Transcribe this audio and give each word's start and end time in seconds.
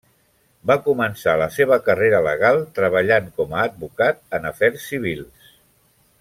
Va 0.69 0.77
començar 0.85 1.35
la 1.41 1.47
seva 1.57 1.77
carrera 1.89 2.21
legal 2.29 2.57
treballant 2.79 3.29
com 3.43 3.53
a 3.57 3.61
advocat 3.67 4.23
en 4.39 4.51
afers 4.53 4.89
civils. 4.93 5.55